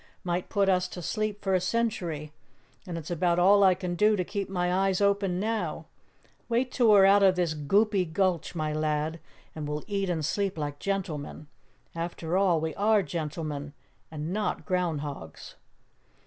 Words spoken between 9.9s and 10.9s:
and sleep like